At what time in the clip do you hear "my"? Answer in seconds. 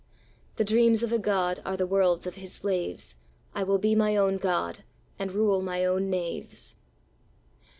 3.93-4.17, 5.61-5.85